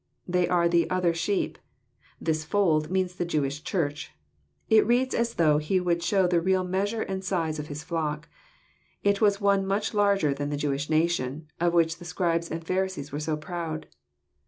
They 0.27 0.47
are 0.47 0.67
the 0.67 0.89
"other 0.89 1.13
sheep:" 1.13 1.59
"this 2.19 2.43
fold" 2.43 2.89
means 2.89 3.13
the 3.13 3.23
Jewish 3.23 3.63
Church. 3.63 4.09
It 4.67 4.87
reads 4.87 5.13
as 5.13 5.35
though 5.35 5.59
He 5.59 5.79
would 5.79 6.01
show 6.01 6.25
the 6.25 6.41
real 6.41 6.63
measure 6.63 7.03
and 7.03 7.23
size 7.23 7.59
of 7.59 7.67
His 7.67 7.83
flock. 7.83 8.27
It 9.03 9.21
was 9.21 9.39
one 9.39 9.63
much 9.63 9.93
larger 9.93 10.33
than 10.33 10.49
the 10.49 10.57
Jewish 10.57 10.89
nation, 10.89 11.49
of 11.59 11.73
which 11.73 11.97
the 11.99 12.05
Scribes 12.05 12.49
and 12.49 12.65
Pharisees 12.65 13.11
were 13.11 13.19
so 13.19 13.37
proud. 13.37 13.85